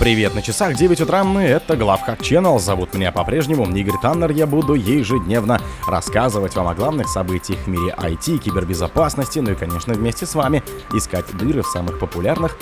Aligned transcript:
Привет, 0.00 0.34
на 0.34 0.42
часах 0.42 0.74
9 0.74 1.00
утра, 1.02 1.24
это 1.40 1.76
Главхак 1.76 2.20
Channel, 2.20 2.58
зовут 2.58 2.94
меня 2.94 3.12
по-прежнему 3.12 3.64
Игорь 3.64 3.94
Таннер, 4.02 4.32
я 4.32 4.44
буду 4.44 4.74
ежедневно 4.74 5.60
рассказывать 5.86 6.56
вам 6.56 6.66
о 6.66 6.74
главных 6.74 7.08
событиях 7.08 7.60
в 7.60 7.68
мире 7.68 7.94
IT, 7.96 8.38
кибербезопасности, 8.38 9.38
ну 9.38 9.52
и, 9.52 9.54
конечно, 9.54 9.94
вместе 9.94 10.26
с 10.26 10.34
вами 10.34 10.64
искать 10.92 11.26
дыры 11.36 11.62
в 11.62 11.68
самых 11.68 12.00
популярных 12.00 12.58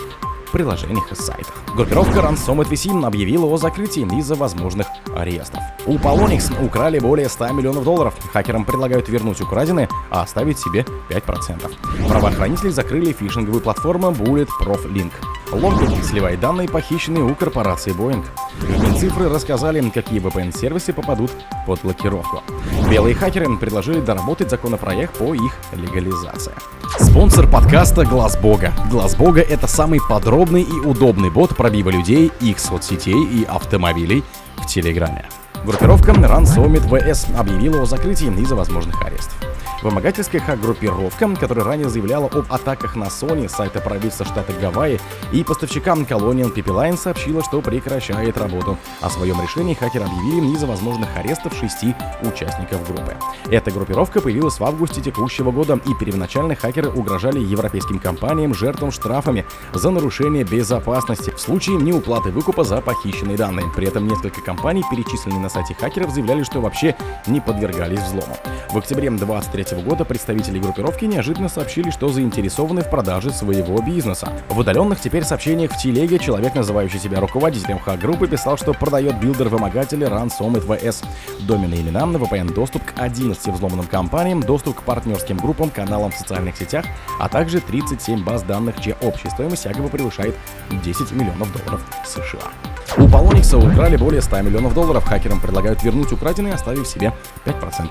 приложениях 0.52 1.10
и 1.10 1.14
сайтах. 1.14 1.54
Группировка 1.74 2.20
Ransomware 2.20 2.68
VC 2.68 3.04
объявила 3.04 3.46
о 3.46 3.56
закрытии 3.56 4.02
из-за 4.18 4.34
возможных 4.34 4.86
арестов. 5.16 5.60
У 5.86 5.96
Polonix 5.96 6.52
украли 6.64 6.98
более 6.98 7.28
100 7.28 7.52
миллионов 7.52 7.84
долларов. 7.84 8.14
Хакерам 8.32 8.64
предлагают 8.64 9.08
вернуть 9.08 9.40
украденные, 9.40 9.88
а 10.10 10.22
оставить 10.22 10.58
себе 10.58 10.84
5%. 11.08 12.08
Правоохранители 12.08 12.70
закрыли 12.70 13.12
фишинговую 13.12 13.62
платформу 13.62 14.10
Bulletproof 14.10 14.92
Link. 14.92 15.12
Логбит 15.50 16.04
сливает 16.04 16.40
данные, 16.40 16.68
похищенные 16.68 17.24
у 17.24 17.34
корпорации 17.34 17.94
Boeing. 17.94 18.24
Минцифры 18.62 19.28
рассказали, 19.28 19.82
какие 19.90 20.20
VPN-сервисы 20.20 20.92
попадут 20.92 21.30
под 21.66 21.80
блокировку. 21.82 22.42
Белые 22.90 23.14
хакеры 23.14 23.56
предложили 23.56 24.00
доработать 24.00 24.50
законопроект 24.50 25.16
по 25.18 25.34
их 25.34 25.52
легализации. 25.72 26.52
Спонсор 27.02 27.48
подкаста 27.48 28.04
Глаз 28.04 28.36
Бога. 28.38 28.72
Глаз 28.88 29.16
Бога 29.16 29.40
это 29.40 29.66
самый 29.66 29.98
подробный 30.08 30.62
и 30.62 30.72
удобный 30.86 31.30
бот 31.30 31.56
пробива 31.56 31.90
людей, 31.90 32.30
их 32.40 32.60
соцсетей 32.60 33.24
и 33.24 33.44
автомобилей 33.44 34.22
в 34.56 34.66
Телеграме. 34.66 35.26
Группировка 35.64 36.12
Summit 36.12 36.88
VS 36.88 37.36
объявила 37.36 37.82
о 37.82 37.86
закрытии 37.86 38.28
из-за 38.40 38.54
возможных 38.54 39.04
арестов. 39.04 39.36
Вымогательская 39.82 40.40
хак-группировка, 40.40 41.34
которая 41.34 41.64
ранее 41.64 41.88
заявляла 41.88 42.26
об 42.26 42.52
атаках 42.52 42.94
на 42.94 43.06
Sony, 43.06 43.48
сайта 43.48 43.80
правительства 43.80 44.24
штата 44.24 44.52
Гавайи 44.52 45.00
и 45.32 45.42
поставщикам 45.42 46.02
Colonial 46.02 46.54
Pipeline 46.54 46.96
сообщила, 46.96 47.42
что 47.42 47.60
прекращает 47.60 48.38
работу. 48.38 48.78
О 49.00 49.10
своем 49.10 49.42
решении 49.42 49.74
хакеры 49.74 50.04
объявили 50.04 50.54
из-за 50.54 50.68
возможных 50.68 51.08
арестов 51.16 51.54
шести 51.54 51.96
участников 52.22 52.86
группы. 52.86 53.16
Эта 53.50 53.72
группировка 53.72 54.20
появилась 54.20 54.60
в 54.60 54.64
августе 54.64 55.00
текущего 55.00 55.50
года, 55.50 55.80
и 55.84 55.94
первоначально 55.98 56.54
хакеры 56.54 56.88
угрожали 56.88 57.40
европейским 57.40 57.98
компаниям 57.98 58.54
жертвам 58.54 58.92
штрафами 58.92 59.44
за 59.74 59.90
нарушение 59.90 60.44
безопасности 60.44 61.30
в 61.30 61.40
случае 61.40 61.76
неуплаты 61.76 62.30
выкупа 62.30 62.62
за 62.62 62.80
похищенные 62.80 63.36
данные. 63.36 63.66
При 63.74 63.88
этом 63.88 64.06
несколько 64.06 64.42
компаний, 64.42 64.84
перечисленные 64.88 65.40
на 65.40 65.48
сайте 65.48 65.74
хакеров, 65.74 66.10
заявляли, 66.10 66.44
что 66.44 66.60
вообще 66.60 66.94
не 67.26 67.40
подвергались 67.40 68.00
взлому. 68.00 68.36
В 68.70 68.78
октябре 68.78 69.10
23 69.10 69.71
года 69.80 70.04
представители 70.04 70.58
группировки 70.58 71.04
неожиданно 71.04 71.48
сообщили, 71.48 71.90
что 71.90 72.08
заинтересованы 72.08 72.82
в 72.82 72.90
продаже 72.90 73.30
своего 73.30 73.80
бизнеса. 73.80 74.32
В 74.48 74.58
удаленных 74.58 75.00
теперь 75.00 75.24
сообщениях 75.24 75.72
в 75.72 75.78
телеге 75.78 76.18
человек, 76.18 76.54
называющий 76.54 76.98
себя 76.98 77.20
руководителем 77.20 77.78
хак-группы, 77.78 78.28
писал, 78.28 78.56
что 78.56 78.72
продает 78.74 79.16
билдер-вымогателя 79.20 80.08
Ransom 80.08 80.64
VS. 80.66 81.04
Домены 81.40 81.74
имена, 81.74 82.02
VPN 82.02 82.52
доступ 82.54 82.84
к 82.84 82.92
11 82.98 83.48
взломанным 83.48 83.86
компаниям, 83.86 84.42
доступ 84.42 84.80
к 84.80 84.82
партнерским 84.82 85.36
группам, 85.36 85.70
каналам 85.70 86.10
в 86.10 86.16
социальных 86.16 86.56
сетях, 86.56 86.84
а 87.18 87.28
также 87.28 87.60
37 87.60 88.24
баз 88.24 88.42
данных, 88.42 88.80
чья 88.80 88.96
общая 89.00 89.30
стоимость 89.30 89.64
якобы 89.64 89.88
превышает 89.88 90.34
10 90.70 91.12
миллионов 91.12 91.52
долларов 91.52 91.82
США. 92.04 92.50
У 92.98 93.02
Polonix 93.02 93.56
украли 93.56 93.96
более 93.96 94.20
100 94.20 94.42
миллионов 94.42 94.74
долларов. 94.74 95.04
Хакерам 95.04 95.40
предлагают 95.40 95.82
вернуть 95.82 96.12
украденные, 96.12 96.54
оставив 96.54 96.86
себе 96.86 97.12
5%. 97.46 97.90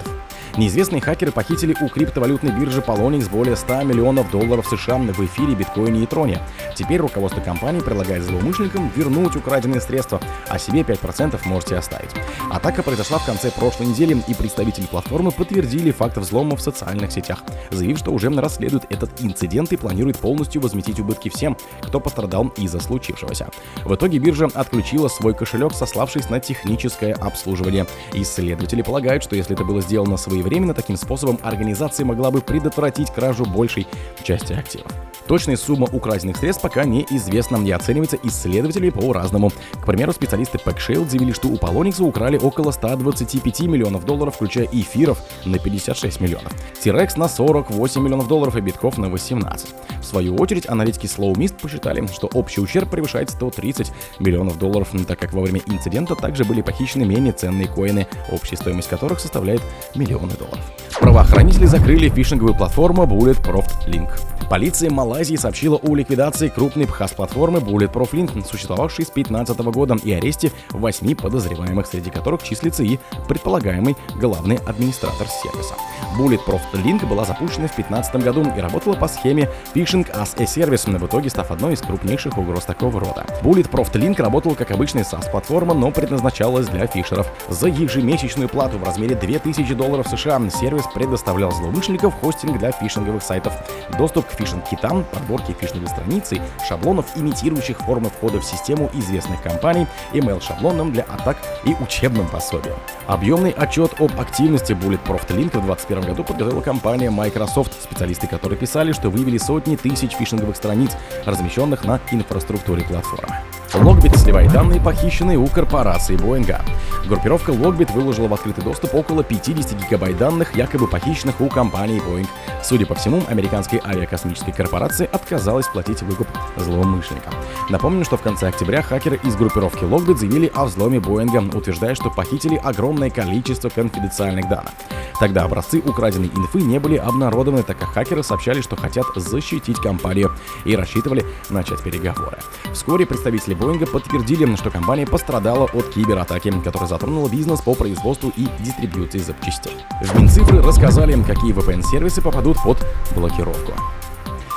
Неизвестные 0.57 1.01
хакеры 1.01 1.31
похитили 1.31 1.75
у 1.79 1.87
криптовалютной 1.87 2.51
биржи 2.51 2.81
Polonix 2.81 3.29
более 3.29 3.55
100 3.55 3.83
миллионов 3.83 4.29
долларов 4.31 4.67
США 4.67 4.97
в 4.97 5.25
эфире 5.25 5.55
биткоине 5.55 6.03
и 6.03 6.05
троне. 6.05 6.41
Теперь 6.81 6.99
руководство 6.99 7.39
компании 7.41 7.79
предлагает 7.79 8.23
злоумышленникам 8.23 8.91
вернуть 8.95 9.35
украденные 9.35 9.79
средства, 9.79 10.19
а 10.49 10.57
себе 10.57 10.81
5% 10.81 11.39
можете 11.45 11.75
оставить. 11.75 12.09
Атака 12.49 12.81
произошла 12.81 13.19
в 13.19 13.25
конце 13.27 13.51
прошлой 13.51 13.85
недели, 13.85 14.17
и 14.27 14.33
представители 14.33 14.87
платформы 14.87 15.31
подтвердили 15.31 15.91
факт 15.91 16.17
взлома 16.17 16.55
в 16.55 16.61
социальных 16.61 17.11
сетях, 17.11 17.43
заявив, 17.69 17.99
что 17.99 18.09
уже 18.09 18.31
расследуют 18.31 18.85
этот 18.89 19.11
инцидент 19.21 19.71
и 19.73 19.77
планирует 19.77 20.17
полностью 20.17 20.59
возместить 20.59 20.99
убытки 20.99 21.29
всем, 21.29 21.55
кто 21.83 21.99
пострадал 21.99 22.47
из-за 22.57 22.79
случившегося. 22.79 23.49
В 23.85 23.93
итоге 23.93 24.17
биржа 24.17 24.47
отключила 24.51 25.07
свой 25.07 25.35
кошелек, 25.35 25.73
сославшись 25.73 26.31
на 26.31 26.39
техническое 26.39 27.13
обслуживание. 27.13 27.85
Исследователи 28.13 28.81
полагают, 28.81 29.21
что 29.21 29.35
если 29.35 29.53
это 29.53 29.63
было 29.63 29.81
сделано 29.81 30.17
своевременно, 30.17 30.73
таким 30.73 30.97
способом 30.97 31.37
организация 31.43 32.07
могла 32.07 32.31
бы 32.31 32.41
предотвратить 32.41 33.11
кражу 33.11 33.45
большей 33.45 33.85
части 34.23 34.53
активов. 34.53 34.91
Точная 35.31 35.55
сумма 35.55 35.87
украденных 35.93 36.35
средств 36.35 36.61
пока 36.61 36.83
неизвестна 36.83 37.55
и 37.65 37.71
оценивается 37.71 38.17
исследователями 38.21 38.89
по-разному. 38.89 39.49
К 39.79 39.85
примеру, 39.85 40.11
специалисты 40.11 40.57
PackShield 40.57 41.07
заявили, 41.09 41.31
что 41.31 41.47
у 41.47 41.55
Polonix 41.55 42.03
украли 42.03 42.37
около 42.37 42.71
125 42.71 43.61
миллионов 43.61 44.03
долларов, 44.03 44.35
включая 44.35 44.67
эфиров 44.73 45.23
на 45.45 45.57
56 45.57 46.19
миллионов, 46.19 46.51
T-Rex 46.83 47.17
на 47.17 47.29
48 47.29 48.03
миллионов 48.03 48.27
долларов 48.27 48.57
и 48.57 48.59
битков 48.59 48.97
на 48.97 49.07
18. 49.07 49.69
В 50.01 50.03
свою 50.03 50.35
очередь, 50.35 50.67
аналитики 50.67 51.05
Slow 51.05 51.31
Mist 51.31 51.61
посчитали, 51.61 52.05
что 52.07 52.27
общий 52.33 52.59
ущерб 52.59 52.89
превышает 52.89 53.29
130 53.29 53.89
миллионов 54.19 54.59
долларов, 54.59 54.89
так 55.07 55.17
как 55.17 55.31
во 55.31 55.43
время 55.43 55.61
инцидента 55.65 56.15
также 56.15 56.43
были 56.43 56.61
похищены 56.61 57.05
менее 57.05 57.31
ценные 57.31 57.69
коины, 57.69 58.05
общая 58.33 58.57
стоимость 58.57 58.89
которых 58.89 59.21
составляет 59.21 59.61
миллионы 59.95 60.33
долларов. 60.33 60.65
Правоохранители 61.01 61.65
закрыли 61.65 62.09
фишинговую 62.09 62.53
платформу 62.53 63.05
Bulletproof 63.05 63.65
Link. 63.87 64.11
Полиция 64.51 64.91
Малайзии 64.91 65.37
сообщила 65.37 65.77
о 65.77 65.95
ликвидации 65.95 66.49
крупной 66.49 66.85
бхас-платформы 66.85 67.59
Bulletproof 67.59 68.11
Link, 68.11 68.45
существовавшей 68.45 69.05
с 69.05 69.09
2015 69.09 69.57
года, 69.73 69.95
и 70.03 70.11
аресте 70.11 70.51
восьми 70.71 71.15
подозреваемых, 71.15 71.87
среди 71.87 72.09
которых 72.09 72.43
числится 72.43 72.83
и 72.83 72.99
предполагаемый 73.27 73.95
главный 74.15 74.57
администратор 74.57 75.25
сервиса. 75.27 75.73
Bulletproof 76.19 76.59
Link 76.73 77.07
была 77.07 77.23
запущена 77.23 77.67
в 77.67 77.75
2015 77.75 78.15
году 78.17 78.45
и 78.55 78.59
работала 78.59 78.93
по 78.93 79.07
схеме 79.07 79.49
Phishing 79.73 80.05
as 80.13 80.37
a 80.37 80.43
Service, 80.43 80.99
в 80.99 81.07
итоге 81.07 81.29
став 81.29 81.49
одной 81.49 81.73
из 81.73 81.81
крупнейших 81.81 82.37
угроз 82.37 82.65
такого 82.65 82.99
рода. 82.99 83.25
Bulletproof 83.41 83.93
Link 83.93 84.21
работал 84.21 84.53
как 84.53 84.71
обычная 84.71 85.03
SaaS-платформа, 85.03 85.73
но 85.73 85.91
предназначалась 85.91 86.67
для 86.67 86.85
фишеров. 86.87 87.31
За 87.47 87.69
ежемесячную 87.69 88.49
плату 88.49 88.77
в 88.77 88.83
размере 88.83 89.15
2000 89.15 89.73
долларов 89.73 90.07
США 90.07 90.41
сервис 90.49 90.83
предоставлял 90.93 91.51
злоумышленников 91.51 92.13
хостинг 92.19 92.57
для 92.57 92.71
фишинговых 92.71 93.23
сайтов, 93.23 93.53
доступ 93.97 94.27
к 94.27 94.31
фишинг-китам, 94.31 95.03
подборки 95.05 95.55
фишинговой 95.59 95.89
страницы, 95.89 96.41
шаблонов, 96.67 97.05
имитирующих 97.15 97.79
формы 97.79 98.09
входа 98.09 98.39
в 98.39 98.45
систему 98.45 98.89
известных 98.93 99.41
компаний, 99.41 99.87
email-шаблоном 100.13 100.91
для 100.91 101.03
атак 101.03 101.37
и 101.65 101.75
учебным 101.75 102.27
пособием. 102.27 102.75
Объемный 103.07 103.51
отчет 103.51 103.99
об 103.99 104.19
активности 104.19 104.73
Bulletproof 104.73 105.27
Link 105.27 105.49
в 105.49 105.65
2021 105.65 106.01
году 106.03 106.23
подготовила 106.23 106.61
компания 106.61 107.09
Microsoft, 107.09 107.73
специалисты 107.81 108.27
которой 108.27 108.55
писали, 108.55 108.91
что 108.91 109.09
выявили 109.09 109.37
сотни 109.37 109.75
тысяч 109.75 110.13
фишинговых 110.13 110.55
страниц, 110.55 110.91
размещенных 111.25 111.85
на 111.85 111.99
инфраструктуре 112.11 112.83
платформы. 112.83 113.37
Логбит 113.73 114.17
сливает 114.17 114.51
данные, 114.51 114.81
похищенные 114.81 115.37
у 115.37 115.47
корпорации 115.47 116.17
Боинга. 116.17 116.61
Группировка 117.07 117.51
Логбит 117.51 117.89
выложила 117.91 118.27
в 118.27 118.33
открытый 118.33 118.63
доступ 118.63 118.93
около 118.93 119.23
50 119.23 119.81
гигабайт 119.81 120.17
данных, 120.17 120.55
якобы 120.55 120.87
похищенных 120.87 121.39
у 121.39 121.47
компании 121.47 122.01
Boeing. 122.05 122.27
Судя 122.63 122.85
по 122.85 122.95
всему, 122.95 123.21
американская 123.29 123.81
авиакосмическая 123.83 124.51
корпорация 124.51 125.07
отказалась 125.07 125.67
платить 125.67 126.01
выкуп 126.01 126.27
злоумышленникам. 126.57 127.33
Напомню, 127.69 128.03
что 128.03 128.17
в 128.17 128.21
конце 128.21 128.49
октября 128.49 128.81
хакеры 128.81 129.19
из 129.23 129.35
группировки 129.35 129.85
Логбит 129.85 130.19
заявили 130.19 130.51
о 130.53 130.65
взломе 130.65 130.99
Боинга, 130.99 131.41
утверждая, 131.55 131.95
что 131.95 132.09
похитили 132.09 132.55
огромное 132.55 133.09
количество 133.09 133.69
конфиденциальных 133.69 134.49
данных. 134.49 134.73
Тогда 135.21 135.43
образцы 135.43 135.79
украденной 135.85 136.31
инфы 136.35 136.61
не 136.61 136.79
были 136.79 136.97
обнародованы, 136.97 137.61
так 137.61 137.77
как 137.77 137.93
хакеры 137.93 138.23
сообщали, 138.23 138.59
что 138.61 138.75
хотят 138.75 139.05
защитить 139.15 139.77
компанию 139.77 140.31
и 140.65 140.75
рассчитывали 140.75 141.23
начать 141.51 141.83
переговоры. 141.83 142.39
Вскоре 142.73 143.05
представители 143.05 143.53
Боинга 143.61 143.85
подтвердили, 143.85 144.55
что 144.55 144.71
компания 144.71 145.05
пострадала 145.05 145.65
от 145.65 145.89
кибератаки, 145.89 146.51
которая 146.63 146.89
затронула 146.89 147.29
бизнес 147.29 147.61
по 147.61 147.75
производству 147.75 148.33
и 148.35 148.47
дистрибьюции 148.59 149.19
запчастей. 149.19 149.77
В 150.01 150.19
Минцифры 150.19 150.63
рассказали, 150.63 151.21
какие 151.21 151.53
VPN-сервисы 151.53 152.23
попадут 152.23 152.57
под 152.63 152.83
блокировку. 153.15 153.73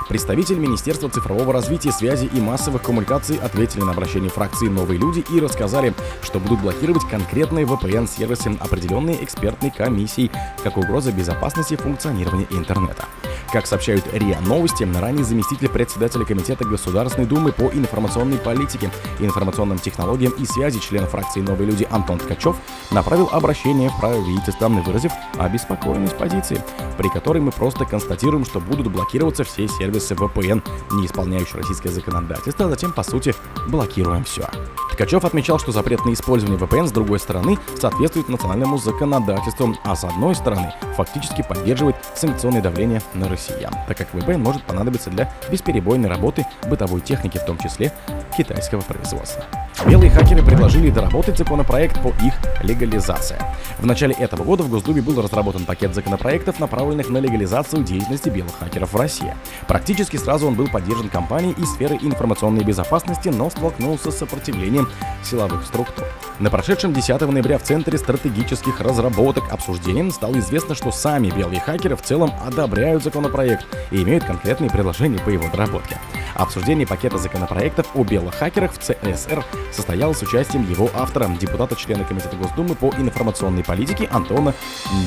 Представитель 0.08 0.58
Министерства 0.58 1.08
цифрового 1.08 1.52
развития, 1.52 1.90
связи 1.90 2.26
и 2.26 2.40
массовых 2.40 2.82
коммуникаций 2.82 3.38
ответили 3.38 3.80
на 3.80 3.92
обращение 3.92 4.30
фракции 4.30 4.68
«Новые 4.68 5.00
люди» 5.00 5.24
и 5.32 5.40
рассказали, 5.40 5.94
что 6.22 6.38
будут 6.38 6.60
блокировать 6.60 7.08
конкретные 7.08 7.64
VPN-сервисы, 7.64 8.54
определенные 8.60 9.24
экспертной 9.24 9.70
комиссией, 9.70 10.30
как 10.62 10.76
угроза 10.76 11.10
безопасности 11.10 11.76
функционирования 11.76 12.46
интернета. 12.50 13.06
Как 13.50 13.66
сообщают 13.66 14.04
РИА 14.12 14.40
Новости, 14.40 14.84
ранее 14.84 15.24
заместитель 15.24 15.68
председателя 15.68 16.24
Комитета 16.24 16.64
Государственной 16.64 17.26
Думы 17.26 17.52
по 17.52 17.64
информационной 17.64 18.38
политике, 18.38 18.90
информационным 19.20 19.78
технологиям 19.78 20.32
и 20.32 20.44
связи 20.44 20.80
член 20.80 21.06
фракции 21.06 21.40
«Новые 21.40 21.70
люди» 21.70 21.86
Антон 21.90 22.18
Ткачев 22.18 22.56
направил 22.90 23.30
обращение 23.32 23.88
в 23.88 23.98
правительство, 23.98 24.68
выразив 24.68 25.12
обеспокоенность 25.38 26.18
позиции, 26.18 26.60
при 26.98 27.08
которой 27.08 27.40
мы 27.40 27.52
просто 27.52 27.84
констатируем, 27.86 28.44
что 28.44 28.60
будут 28.60 28.88
блокироваться 28.88 29.44
все 29.44 29.66
сервисы 29.68 29.93
сервисы 30.00 30.14
VPN, 30.14 30.62
не 30.92 31.06
исполняющие 31.06 31.56
российское 31.56 31.90
законодательство, 31.90 32.66
а 32.66 32.68
затем, 32.68 32.92
по 32.92 33.02
сути, 33.02 33.34
блокируем 33.68 34.24
все. 34.24 34.48
Ткачев 34.92 35.24
отмечал, 35.24 35.58
что 35.58 35.72
запрет 35.72 36.04
на 36.04 36.12
использование 36.12 36.58
VPN, 36.58 36.86
с 36.86 36.92
другой 36.92 37.18
стороны, 37.18 37.58
соответствует 37.78 38.28
национальному 38.28 38.78
законодательству, 38.78 39.76
а 39.84 39.96
с 39.96 40.04
одной 40.04 40.34
стороны, 40.34 40.72
фактически 40.96 41.42
поддерживает 41.42 41.96
санкционное 42.14 42.62
давление 42.62 43.02
на 43.14 43.28
россиян, 43.28 43.72
так 43.88 43.98
как 43.98 44.14
VPN 44.14 44.38
может 44.38 44.62
понадобиться 44.64 45.10
для 45.10 45.32
бесперебойной 45.50 46.08
работы 46.08 46.46
бытовой 46.68 47.00
техники, 47.00 47.38
в 47.38 47.46
том 47.46 47.58
числе 47.58 47.92
китайского 48.36 48.80
производства. 48.80 49.44
Белые 49.86 50.10
хакеры 50.10 50.42
предложили 50.42 50.88
доработать 50.88 51.36
законопроект 51.36 52.00
по 52.00 52.08
их 52.24 52.32
легализации. 52.62 53.36
В 53.78 53.84
начале 53.84 54.14
этого 54.14 54.42
года 54.42 54.62
в 54.62 54.70
Госдуме 54.70 55.02
был 55.02 55.20
разработан 55.20 55.66
пакет 55.66 55.94
законопроектов, 55.94 56.58
направленных 56.58 57.10
на 57.10 57.18
легализацию 57.18 57.84
деятельности 57.84 58.30
белых 58.30 58.58
хакеров 58.58 58.94
в 58.94 58.96
России. 58.96 59.34
Практически 59.68 60.16
сразу 60.16 60.46
он 60.46 60.54
был 60.54 60.68
поддержан 60.68 61.10
компанией 61.10 61.52
из 61.58 61.70
сферы 61.70 61.98
информационной 62.00 62.64
безопасности, 62.64 63.28
но 63.28 63.50
столкнулся 63.50 64.10
с 64.10 64.18
сопротивлением 64.18 64.88
силовых 65.22 65.66
структур. 65.66 66.06
На 66.38 66.50
прошедшем 66.50 66.94
10 66.94 67.20
ноября 67.20 67.58
в 67.58 67.62
Центре 67.62 67.98
стратегических 67.98 68.80
разработок 68.80 69.52
обсуждением 69.52 70.12
стало 70.12 70.38
известно, 70.38 70.74
что 70.74 70.92
сами 70.92 71.30
белые 71.30 71.60
хакеры 71.60 71.96
в 71.96 72.02
целом 72.02 72.32
одобряют 72.46 73.04
законопроект 73.04 73.66
и 73.90 74.02
имеют 74.02 74.24
конкретные 74.24 74.70
предложения 74.70 75.18
по 75.18 75.28
его 75.28 75.44
доработке. 75.50 75.98
Обсуждение 76.34 76.86
пакета 76.86 77.18
законопроектов 77.18 77.86
о 77.94 78.02
белых 78.02 78.34
хакерах 78.34 78.72
в 78.72 78.78
ЦСР 78.78 79.44
состоялось 79.72 80.18
с 80.18 80.22
участием 80.22 80.68
его 80.70 80.90
автора, 80.94 81.28
депутата-члена 81.40 82.04
Комитета 82.04 82.36
Госдумы 82.36 82.74
по 82.74 82.88
информационной 82.98 83.64
политике 83.64 84.08
Антона 84.10 84.54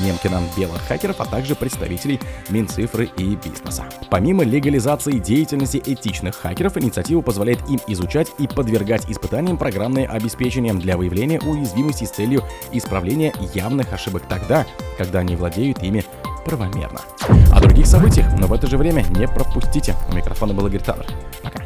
Немкина, 0.04 0.42
белых 0.56 0.82
хакеров, 0.82 1.20
а 1.20 1.24
также 1.26 1.54
представителей 1.54 2.20
Минцифры 2.48 3.10
и 3.16 3.36
бизнеса. 3.36 3.84
Помимо 4.10 4.44
легализации 4.44 5.18
деятельности 5.18 5.82
этичных 5.84 6.36
хакеров, 6.36 6.76
инициатива 6.76 7.20
позволяет 7.20 7.60
им 7.68 7.80
изучать 7.86 8.28
и 8.38 8.46
подвергать 8.46 9.10
испытаниям 9.10 9.56
программное 9.56 10.06
обеспечение 10.06 10.74
для 10.74 10.96
выявления 10.96 11.40
уязвимости 11.40 12.04
с 12.04 12.10
целью 12.10 12.42
исправления 12.72 13.32
явных 13.54 13.92
ошибок 13.92 14.22
тогда, 14.28 14.66
когда 14.96 15.20
они 15.20 15.36
владеют 15.36 15.82
ими 15.82 16.04
правомерно. 16.44 17.00
О 17.52 17.60
других 17.60 17.86
событиях, 17.86 18.26
но 18.38 18.46
в 18.46 18.52
это 18.52 18.66
же 18.66 18.78
время 18.78 19.04
не 19.10 19.26
пропустите. 19.26 19.94
У 20.10 20.14
микрофона 20.14 20.54
был 20.54 20.66
Игорь. 20.66 20.82
Пока. 21.42 21.57